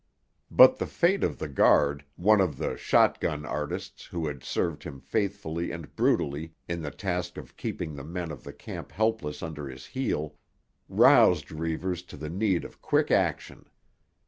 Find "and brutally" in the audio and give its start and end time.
5.71-6.55